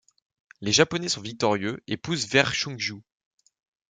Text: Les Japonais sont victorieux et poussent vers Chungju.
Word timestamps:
Les 0.61 0.71
Japonais 0.71 1.09
sont 1.09 1.21
victorieux 1.21 1.83
et 1.85 1.95
poussent 1.95 2.25
vers 2.25 2.55
Chungju. 2.55 3.03